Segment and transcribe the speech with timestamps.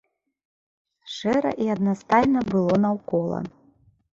[1.17, 3.39] Шэра і аднастайна было наўкола.